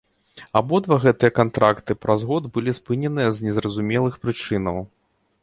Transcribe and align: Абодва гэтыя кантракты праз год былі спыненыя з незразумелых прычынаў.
Абодва 0.59 0.95
гэтыя 1.03 1.33
кантракты 1.39 1.97
праз 2.05 2.19
год 2.31 2.49
былі 2.57 2.75
спыненыя 2.79 3.29
з 3.37 3.49
незразумелых 3.51 4.19
прычынаў. 4.27 4.77